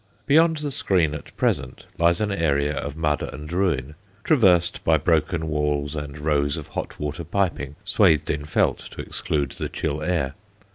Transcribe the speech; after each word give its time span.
Beyond 0.25 0.57
the 0.57 0.71
screen 0.71 1.13
at 1.13 1.37
present 1.37 1.85
lies 1.99 2.19
an 2.21 2.31
area 2.31 2.75
of 2.75 2.97
mud 2.97 3.21
and 3.21 3.53
ruin, 3.53 3.93
traversed 4.23 4.83
by 4.83 4.97
broken 4.97 5.47
walls 5.47 5.95
and 5.95 6.17
rows 6.17 6.57
of 6.57 6.69
hot 6.69 6.99
water 6.99 7.23
piping 7.23 7.75
swathed 7.85 8.31
in 8.31 8.45
felt 8.45 8.79
to 8.79 9.01
exclude 9.01 9.51
the 9.51 9.69
chill 9.69 10.01
air. 10.01 10.33